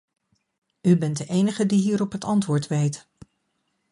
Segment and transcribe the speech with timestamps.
[0.81, 3.07] U bent de enige die hierop het antwoord weet.